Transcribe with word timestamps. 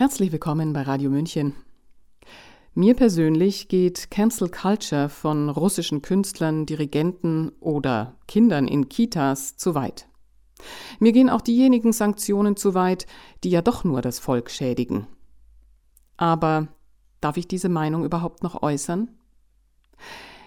Herzlich 0.00 0.32
willkommen 0.32 0.72
bei 0.72 0.80
Radio 0.80 1.10
München. 1.10 1.54
Mir 2.72 2.94
persönlich 2.94 3.68
geht 3.68 4.10
Cancel 4.10 4.48
Culture 4.48 5.10
von 5.10 5.50
russischen 5.50 6.00
Künstlern, 6.00 6.64
Dirigenten 6.64 7.52
oder 7.60 8.16
Kindern 8.26 8.66
in 8.66 8.88
Kitas 8.88 9.58
zu 9.58 9.74
weit. 9.74 10.08
Mir 11.00 11.12
gehen 11.12 11.28
auch 11.28 11.42
diejenigen 11.42 11.92
Sanktionen 11.92 12.56
zu 12.56 12.72
weit, 12.72 13.04
die 13.44 13.50
ja 13.50 13.60
doch 13.60 13.84
nur 13.84 14.00
das 14.00 14.18
Volk 14.18 14.50
schädigen. 14.50 15.06
Aber 16.16 16.68
darf 17.20 17.36
ich 17.36 17.46
diese 17.46 17.68
Meinung 17.68 18.02
überhaupt 18.02 18.42
noch 18.42 18.62
äußern? 18.62 19.10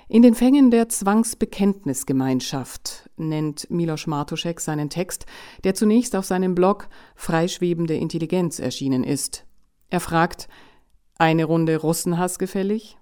In 0.08 0.24
den 0.24 0.34
Fängen 0.34 0.72
der 0.72 0.90
Zwangsbekenntnisgemeinschaft 0.90 3.03
nennt 3.18 3.70
Milos 3.70 4.08
Martuschek 4.08 4.60
seinen 4.60 4.90
Text, 4.90 5.26
der 5.64 5.76
zunächst 5.76 6.16
auf 6.16 6.26
seinem 6.26 6.56
Blog 6.56 6.88
Freischwebende 7.16 7.96
Intelligenz 7.96 8.60
erschienen 8.60 9.04
ist. 9.04 9.46
Er 9.90 10.00
fragt, 10.00 10.48
eine 11.18 11.46
Runde 11.46 11.78
Russenhass 11.78 12.40
gefällig? 12.40 12.98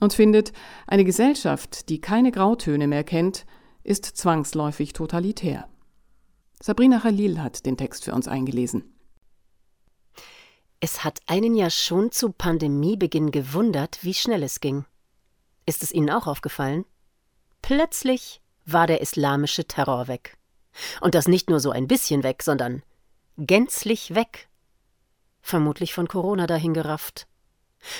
Und 0.00 0.12
findet, 0.12 0.52
eine 0.86 1.04
Gesellschaft, 1.04 1.88
die 1.88 2.00
keine 2.00 2.32
Grautöne 2.32 2.88
mehr 2.88 3.04
kennt, 3.04 3.46
ist 3.84 4.04
zwangsläufig 4.04 4.92
totalitär. 4.92 5.68
Sabrina 6.60 7.00
Khalil 7.00 7.40
hat 7.40 7.66
den 7.66 7.76
Text 7.76 8.04
für 8.04 8.12
uns 8.12 8.28
eingelesen. 8.28 8.92
Es 10.80 11.04
hat 11.04 11.20
einen 11.26 11.54
ja 11.54 11.70
schon 11.70 12.10
zu 12.10 12.32
Pandemiebeginn 12.32 13.30
gewundert, 13.30 13.98
wie 14.02 14.14
schnell 14.14 14.42
es 14.42 14.58
ging. 14.58 14.84
Ist 15.66 15.84
es 15.84 15.92
Ihnen 15.92 16.10
auch 16.10 16.26
aufgefallen? 16.26 16.84
Plötzlich 17.62 18.41
war 18.64 18.86
der 18.86 19.00
islamische 19.00 19.66
Terror 19.66 20.08
weg. 20.08 20.36
Und 21.00 21.14
das 21.14 21.28
nicht 21.28 21.50
nur 21.50 21.60
so 21.60 21.70
ein 21.70 21.88
bisschen 21.88 22.22
weg, 22.22 22.42
sondern 22.42 22.82
gänzlich 23.36 24.14
weg. 24.14 24.48
Vermutlich 25.40 25.92
von 25.92 26.08
Corona 26.08 26.46
dahingerafft. 26.46 27.26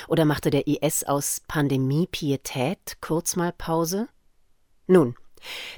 Oder 0.07 0.25
machte 0.25 0.49
der 0.49 0.67
IS 0.67 1.03
aus 1.03 1.41
Pandemie 1.47 2.07
Pietät 2.07 2.97
kurz 3.01 3.35
mal 3.35 3.51
Pause? 3.51 4.07
Nun, 4.87 5.15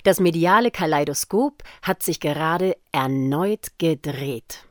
das 0.03 0.19
mediale 0.19 0.71
Kaleidoskop 0.71 1.63
hat 1.81 2.03
sich 2.03 2.19
gerade 2.19 2.77
erneut 2.91 3.79
gedreht. 3.79 4.65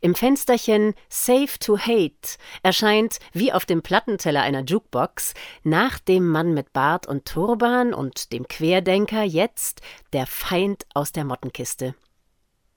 Im 0.00 0.14
Fensterchen 0.14 0.94
Safe 1.08 1.58
to 1.58 1.76
Hate 1.78 2.38
erscheint, 2.62 3.18
wie 3.32 3.52
auf 3.52 3.66
dem 3.66 3.82
Plattenteller 3.82 4.42
einer 4.42 4.64
Jukebox, 4.64 5.34
nach 5.62 5.98
dem 5.98 6.28
Mann 6.28 6.54
mit 6.54 6.72
Bart 6.72 7.06
und 7.06 7.26
Turban 7.26 7.92
und 7.94 8.32
dem 8.32 8.48
Querdenker 8.48 9.22
jetzt 9.22 9.80
der 10.12 10.26
Feind 10.26 10.86
aus 10.94 11.12
der 11.12 11.24
Mottenkiste. 11.24 11.94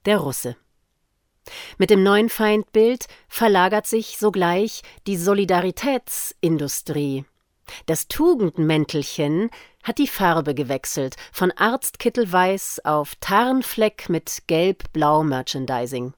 Der 0.06 0.18
Russe. 0.18 0.56
Mit 1.76 1.90
dem 1.90 2.02
neuen 2.02 2.30
Feindbild 2.30 3.06
verlagert 3.28 3.86
sich 3.86 4.16
sogleich 4.18 4.82
die 5.06 5.16
Solidaritätsindustrie. 5.16 7.24
Das 7.86 8.08
Tugendmäntelchen 8.08 9.50
hat 9.82 9.96
die 9.98 10.06
Farbe 10.06 10.54
gewechselt 10.54 11.16
von 11.32 11.50
Arztkittelweiß 11.52 12.80
auf 12.84 13.14
Tarnfleck 13.16 14.08
mit 14.08 14.44
gelb-blau 14.46 15.22
Merchandising. 15.22 16.14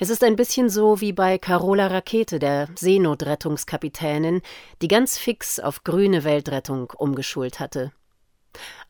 Es 0.00 0.10
ist 0.10 0.22
ein 0.22 0.36
bisschen 0.36 0.68
so 0.68 1.00
wie 1.00 1.12
bei 1.12 1.38
Carola 1.38 1.86
Rakete, 1.86 2.38
der 2.38 2.68
Seenotrettungskapitänin, 2.76 4.42
die 4.82 4.88
ganz 4.88 5.18
fix 5.18 5.60
auf 5.60 5.84
grüne 5.84 6.24
Weltrettung 6.24 6.90
umgeschult 6.96 7.60
hatte. 7.60 7.92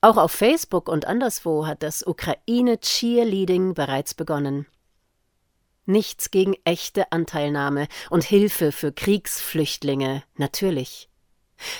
Auch 0.01 0.17
auf 0.17 0.33
Facebook 0.33 0.89
und 0.89 1.07
anderswo 1.07 1.67
hat 1.67 1.83
das 1.83 2.07
Ukraine-Cheerleading 2.07 3.75
bereits 3.75 4.15
begonnen. 4.15 4.67
Nichts 5.87 6.31
gegen 6.31 6.55
echte 6.65 7.13
Anteilnahme 7.13 7.89
und 8.11 8.25
Hilfe 8.25 8.73
für 8.73 8.93
Kriegsflüchtlinge, 8.93 10.23
natürlich. 10.37 11.09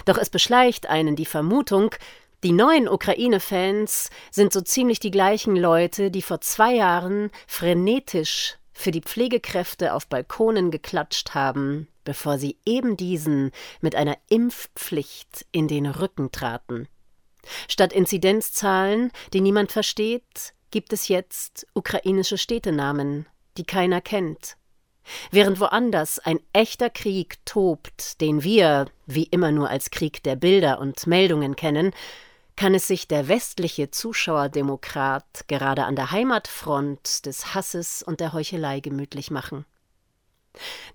Doch 0.05 0.19
es 0.19 0.31
beschleicht 0.31 0.89
einen 0.89 1.17
die 1.17 1.27
Vermutung, 1.27 1.95
die 2.43 2.53
neuen 2.53 2.89
Ukraine-Fans 2.89 4.11
sind 4.31 4.53
so 4.53 4.61
ziemlich 4.61 5.01
die 5.01 5.11
gleichen 5.11 5.57
Leute, 5.57 6.11
die 6.11 6.21
vor 6.21 6.43
zwei 6.43 6.75
Jahren 6.75 7.31
frenetisch 7.47 8.59
für 8.75 8.91
die 8.91 9.01
Pflegekräfte 9.01 9.95
auf 9.95 10.09
Balkonen 10.09 10.71
geklatscht 10.71 11.35
haben, 11.35 11.89
bevor 12.05 12.39
sie 12.39 12.59
eben 12.67 12.97
diesen 12.97 13.53
mit 13.81 13.95
einer 13.95 14.19
Impfpflicht 14.29 15.47
in 15.53 15.69
den 15.69 15.87
Rücken 15.87 16.33
traten. 16.33 16.89
Statt 17.69 17.93
Inzidenzzahlen, 17.93 19.11
die 19.33 19.41
niemand 19.41 19.73
versteht, 19.73 20.55
gibt 20.71 20.93
es 20.93 21.09
jetzt 21.09 21.67
ukrainische 21.75 22.37
Städtenamen, 22.37 23.27
die 23.57 23.65
keiner 23.65 24.01
kennt. 24.01 24.57
Während 25.31 25.61
woanders 25.61 26.19
ein 26.19 26.41
echter 26.53 26.91
Krieg 26.91 27.37
tobt, 27.45 28.21
den 28.21 28.43
wir, 28.43 28.87
wie 29.07 29.25
immer 29.25 29.53
nur 29.53 29.69
als 29.69 29.91
Krieg 29.91 30.23
der 30.23 30.37
Bilder 30.37 30.81
und 30.81 31.07
Meldungen 31.07 31.57
kennen, 31.57 31.93
kann 32.57 32.75
es 32.75 32.87
sich 32.87 33.09
der 33.09 33.29
westliche 33.29 33.91
Zuschauerdemokrat 33.91 35.49
gerade 35.49 35.85
an 35.85 35.97
der 35.97 36.11
Heimatfront 36.11 37.27
des 37.27 37.55
Hasses 37.55 38.03
und 38.03 38.21
der 38.21 38.33
Heuchelei 38.33 38.81
gemütlich 38.81 39.31
machen. 39.31 39.65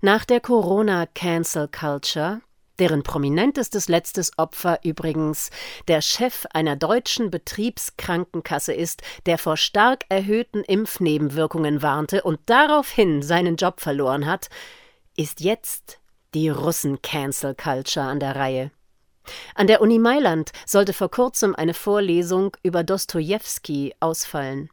Nach 0.00 0.24
der 0.24 0.40
Corona-Cancel 0.40 1.68
Culture, 1.68 2.40
deren 2.78 3.02
prominentestes 3.02 3.88
letztes 3.88 4.38
Opfer 4.38 4.80
übrigens 4.84 5.50
der 5.86 6.00
Chef 6.00 6.46
einer 6.54 6.76
deutschen 6.76 7.30
Betriebskrankenkasse 7.30 8.72
ist, 8.72 9.02
der 9.26 9.36
vor 9.36 9.58
stark 9.58 10.06
erhöhten 10.08 10.64
Impfnebenwirkungen 10.64 11.82
warnte 11.82 12.22
und 12.22 12.40
daraufhin 12.46 13.22
seinen 13.22 13.56
Job 13.56 13.80
verloren 13.80 14.24
hat, 14.24 14.48
ist 15.14 15.40
jetzt 15.40 16.00
die 16.32 16.48
Russen-Cancel 16.48 17.54
Culture 17.54 18.06
an 18.06 18.20
der 18.20 18.36
Reihe. 18.36 18.70
An 19.54 19.66
der 19.66 19.80
Uni 19.80 19.98
Mailand 19.98 20.50
sollte 20.66 20.92
vor 20.92 21.10
kurzem 21.10 21.54
eine 21.54 21.74
Vorlesung 21.74 22.56
über 22.62 22.82
Dostojewski 22.82 23.94
ausfallen. 24.00 24.70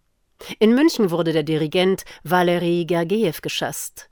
In 0.59 0.75
München 0.75 1.11
wurde 1.11 1.33
der 1.33 1.43
Dirigent 1.43 2.05
Valery 2.23 2.85
Gergiev 2.85 3.41
geschasst. 3.41 4.09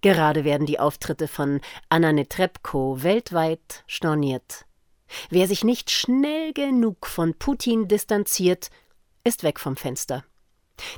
Gerade 0.00 0.44
werden 0.44 0.66
die 0.66 0.78
Auftritte 0.78 1.28
von 1.28 1.60
Anna 1.88 2.12
Netrebko 2.12 3.02
weltweit 3.02 3.84
storniert. 3.86 4.66
Wer 5.30 5.48
sich 5.48 5.64
nicht 5.64 5.90
schnell 5.90 6.52
genug 6.52 7.06
von 7.06 7.34
Putin 7.34 7.88
distanziert, 7.88 8.70
ist 9.24 9.42
weg 9.42 9.58
vom 9.58 9.76
Fenster. 9.76 10.24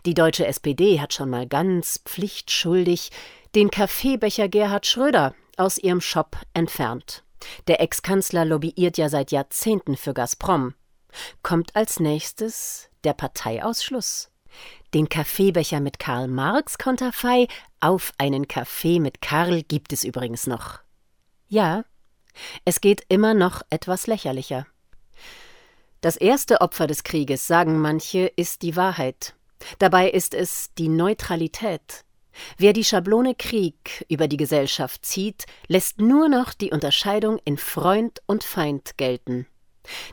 Die 0.06 0.14
deutsche 0.14 0.46
SPD 0.46 1.00
hat 1.00 1.12
schon 1.12 1.30
mal 1.30 1.46
ganz 1.46 2.00
pflichtschuldig 2.04 3.10
den 3.54 3.70
Kaffeebecher 3.70 4.48
Gerhard 4.48 4.86
Schröder 4.86 5.34
aus 5.56 5.78
ihrem 5.78 6.00
Shop 6.00 6.36
entfernt. 6.54 7.22
Der 7.66 7.80
Ex-Kanzler 7.80 8.44
lobbyiert 8.44 8.98
ja 8.98 9.08
seit 9.08 9.32
Jahrzehnten 9.32 9.96
für 9.96 10.14
Gazprom. 10.14 10.74
Kommt 11.42 11.74
als 11.74 12.00
nächstes 12.00 12.88
der 13.04 13.14
Parteiausschluss. 13.14 14.30
Den 14.94 15.08
Kaffeebecher 15.08 15.80
mit 15.80 15.98
Karl 15.98 16.28
Marx 16.28 16.78
Konterfei 16.78 17.48
auf 17.80 18.12
einen 18.18 18.48
Kaffee 18.48 19.00
mit 19.00 19.20
Karl 19.20 19.62
gibt 19.62 19.92
es 19.92 20.04
übrigens 20.04 20.46
noch. 20.46 20.80
Ja, 21.48 21.84
es 22.64 22.80
geht 22.80 23.04
immer 23.08 23.34
noch 23.34 23.62
etwas 23.70 24.06
lächerlicher. 24.06 24.66
Das 26.00 26.16
erste 26.16 26.60
Opfer 26.60 26.86
des 26.86 27.04
Krieges, 27.04 27.46
sagen 27.46 27.80
manche, 27.80 28.26
ist 28.36 28.62
die 28.62 28.76
Wahrheit. 28.76 29.34
Dabei 29.78 30.10
ist 30.10 30.34
es 30.34 30.70
die 30.78 30.88
Neutralität, 30.88 32.04
Wer 32.58 32.72
die 32.72 32.84
Schablone 32.84 33.34
Krieg 33.34 34.06
über 34.08 34.28
die 34.28 34.36
Gesellschaft 34.36 35.04
zieht, 35.04 35.46
lässt 35.68 36.00
nur 36.00 36.28
noch 36.28 36.54
die 36.54 36.70
Unterscheidung 36.70 37.40
in 37.44 37.58
Freund 37.58 38.22
und 38.26 38.44
Feind 38.44 38.96
gelten. 38.96 39.48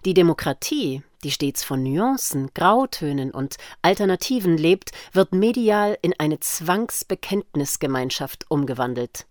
Die 0.06 0.14
Demokratie, 0.14 1.02
die 1.24 1.32
stets 1.32 1.64
von 1.64 1.82
Nuancen, 1.84 2.52
Grautönen 2.54 3.32
und 3.32 3.58
Alternativen 3.82 4.58
lebt, 4.58 4.92
wird 5.12 5.34
medial 5.34 5.98
in 6.02 6.14
eine 6.20 6.40
Zwangsbekenntnisgemeinschaft 6.40 8.46
umgewandelt. 8.50 9.26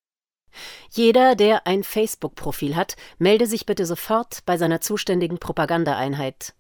Jeder, 0.90 1.34
der 1.34 1.66
ein 1.66 1.82
Facebook-Profil 1.82 2.76
hat, 2.76 2.96
melde 3.18 3.46
sich 3.46 3.64
bitte 3.66 3.86
sofort 3.86 4.40
bei 4.44 4.58
seiner 4.58 4.82
zuständigen 4.82 5.38
Propagandaeinheit. 5.38 6.52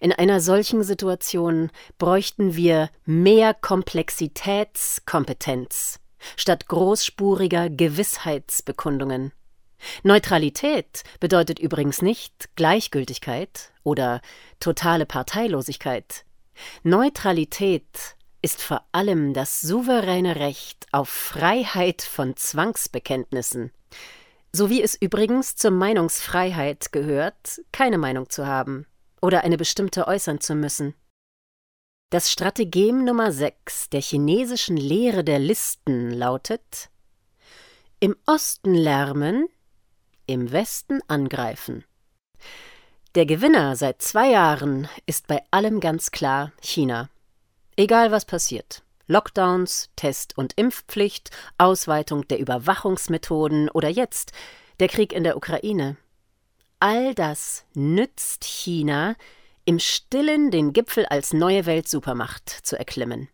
In 0.00 0.12
einer 0.12 0.40
solchen 0.40 0.82
Situation 0.82 1.70
bräuchten 1.98 2.56
wir 2.56 2.90
mehr 3.04 3.54
Komplexitätskompetenz 3.54 6.00
statt 6.36 6.66
großspuriger 6.68 7.70
Gewissheitsbekundungen. 7.70 9.32
Neutralität 10.04 11.02
bedeutet 11.18 11.58
übrigens 11.58 12.02
nicht 12.02 12.54
Gleichgültigkeit 12.54 13.72
oder 13.82 14.20
totale 14.60 15.06
Parteilosigkeit. 15.06 16.24
Neutralität 16.84 18.14
ist 18.42 18.62
vor 18.62 18.84
allem 18.92 19.34
das 19.34 19.60
souveräne 19.60 20.36
Recht 20.36 20.86
auf 20.92 21.08
Freiheit 21.08 22.02
von 22.02 22.36
Zwangsbekenntnissen, 22.36 23.72
so 24.52 24.70
wie 24.70 24.82
es 24.82 24.94
übrigens 24.94 25.56
zur 25.56 25.72
Meinungsfreiheit 25.72 26.92
gehört, 26.92 27.60
keine 27.72 27.98
Meinung 27.98 28.30
zu 28.30 28.46
haben 28.46 28.86
oder 29.22 29.44
eine 29.44 29.56
bestimmte 29.56 30.06
äußern 30.06 30.40
zu 30.40 30.54
müssen. 30.54 30.94
Das 32.10 32.30
Strategem 32.30 33.04
Nummer 33.06 33.32
6 33.32 33.88
der 33.88 34.02
chinesischen 34.02 34.76
Lehre 34.76 35.24
der 35.24 35.38
Listen 35.38 36.10
lautet 36.10 36.90
Im 38.00 38.14
Osten 38.26 38.74
lärmen, 38.74 39.48
im 40.26 40.52
Westen 40.52 41.00
angreifen. 41.08 41.84
Der 43.14 43.24
Gewinner 43.24 43.76
seit 43.76 44.02
zwei 44.02 44.30
Jahren 44.30 44.88
ist 45.06 45.26
bei 45.26 45.42
allem 45.50 45.80
ganz 45.80 46.10
klar 46.10 46.52
China. 46.60 47.08
Egal 47.76 48.10
was 48.10 48.24
passiert. 48.26 48.82
Lockdowns, 49.06 49.90
Test- 49.96 50.36
und 50.36 50.52
Impfpflicht, 50.56 51.30
Ausweitung 51.58 52.26
der 52.28 52.38
Überwachungsmethoden 52.38 53.68
oder 53.70 53.88
jetzt 53.88 54.32
der 54.80 54.88
Krieg 54.88 55.12
in 55.12 55.24
der 55.24 55.36
Ukraine. 55.36 55.96
All 56.82 57.14
das 57.14 57.64
nützt 57.74 58.42
China, 58.42 59.14
im 59.64 59.78
stillen 59.78 60.50
den 60.50 60.72
Gipfel 60.72 61.06
als 61.06 61.32
neue 61.32 61.64
Weltsupermacht 61.64 62.50
zu 62.50 62.76
erklimmen. 62.76 63.28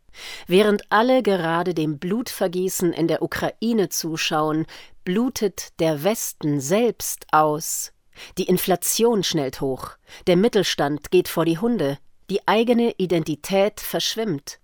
Während 0.46 0.82
alle 0.90 1.22
gerade 1.22 1.72
dem 1.72 1.98
Blutvergießen 1.98 2.92
in 2.92 3.08
der 3.08 3.22
Ukraine 3.22 3.88
zuschauen, 3.88 4.66
blutet 5.02 5.68
der 5.80 6.04
Westen 6.04 6.60
selbst 6.60 7.24
aus. 7.32 7.94
Die 8.36 8.42
Inflation 8.42 9.22
schnellt 9.22 9.62
hoch, 9.62 9.92
der 10.26 10.36
Mittelstand 10.36 11.10
geht 11.10 11.28
vor 11.28 11.46
die 11.46 11.56
Hunde, 11.56 11.96
die 12.28 12.46
eigene 12.46 12.96
Identität 12.98 13.80
verschwimmt. 13.80 14.58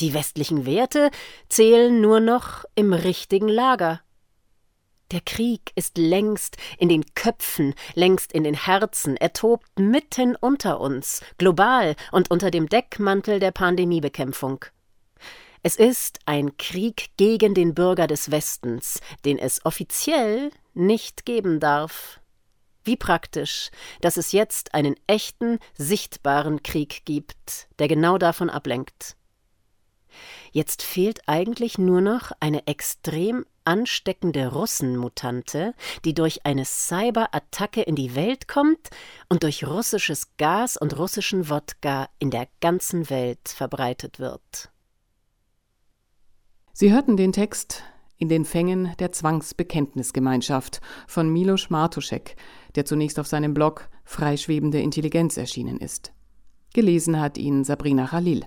Die 0.00 0.12
westlichen 0.12 0.66
Werte 0.66 1.12
zählen 1.48 2.00
nur 2.00 2.18
noch 2.18 2.64
im 2.74 2.94
richtigen 2.94 3.46
Lager. 3.46 4.00
Der 5.14 5.20
Krieg 5.20 5.70
ist 5.76 5.96
längst 5.96 6.56
in 6.76 6.88
den 6.88 7.04
Köpfen, 7.14 7.76
längst 7.94 8.32
in 8.32 8.42
den 8.42 8.54
Herzen, 8.54 9.16
er 9.16 9.32
tobt 9.32 9.78
mitten 9.78 10.34
unter 10.34 10.80
uns, 10.80 11.20
global 11.38 11.94
und 12.10 12.32
unter 12.32 12.50
dem 12.50 12.68
Deckmantel 12.68 13.38
der 13.38 13.52
Pandemiebekämpfung. 13.52 14.64
Es 15.62 15.76
ist 15.76 16.18
ein 16.26 16.56
Krieg 16.56 17.10
gegen 17.16 17.54
den 17.54 17.76
Bürger 17.76 18.08
des 18.08 18.32
Westens, 18.32 19.00
den 19.24 19.38
es 19.38 19.64
offiziell 19.64 20.50
nicht 20.72 21.24
geben 21.24 21.60
darf. 21.60 22.18
Wie 22.82 22.96
praktisch, 22.96 23.70
dass 24.00 24.16
es 24.16 24.32
jetzt 24.32 24.74
einen 24.74 24.96
echten, 25.06 25.60
sichtbaren 25.78 26.64
Krieg 26.64 27.04
gibt, 27.04 27.68
der 27.78 27.86
genau 27.86 28.18
davon 28.18 28.50
ablenkt. 28.50 29.14
Jetzt 30.50 30.82
fehlt 30.82 31.20
eigentlich 31.28 31.78
nur 31.78 32.00
noch 32.00 32.32
eine 32.40 32.66
extrem 32.66 33.46
ansteckende 33.64 34.48
Russenmutante, 34.48 35.74
die 36.04 36.14
durch 36.14 36.44
eine 36.44 36.64
Cyberattacke 36.64 37.82
in 37.82 37.96
die 37.96 38.14
Welt 38.14 38.48
kommt 38.48 38.90
und 39.28 39.42
durch 39.42 39.66
russisches 39.66 40.36
Gas 40.36 40.76
und 40.76 40.98
russischen 40.98 41.48
Wodka 41.48 42.08
in 42.18 42.30
der 42.30 42.48
ganzen 42.60 43.10
Welt 43.10 43.48
verbreitet 43.48 44.18
wird. 44.18 44.70
Sie 46.72 46.92
hörten 46.92 47.16
den 47.16 47.32
Text 47.32 47.82
In 48.16 48.28
den 48.28 48.44
Fängen 48.44 48.92
der 48.98 49.12
Zwangsbekenntnisgemeinschaft 49.12 50.80
von 51.08 51.28
Milos 51.28 51.68
Martuschek, 51.68 52.36
der 52.74 52.84
zunächst 52.84 53.18
auf 53.18 53.26
seinem 53.26 53.54
Blog 53.54 53.88
Freischwebende 54.04 54.80
Intelligenz 54.80 55.36
erschienen 55.36 55.78
ist. 55.78 56.12
Gelesen 56.72 57.20
hat 57.20 57.38
ihn 57.38 57.64
Sabrina 57.64 58.06
Khalil. 58.06 58.44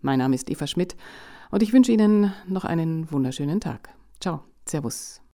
Mein 0.00 0.18
Name 0.18 0.34
ist 0.34 0.50
Eva 0.50 0.66
Schmidt 0.66 0.96
und 1.50 1.62
ich 1.62 1.72
wünsche 1.72 1.92
Ihnen 1.92 2.32
noch 2.46 2.64
einen 2.64 3.10
wunderschönen 3.10 3.60
Tag. 3.60 3.90
Ciao, 4.20 4.46
Servus. 4.66 5.20